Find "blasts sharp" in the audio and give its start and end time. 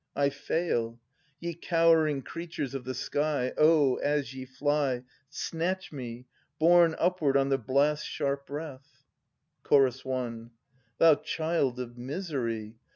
7.59-8.47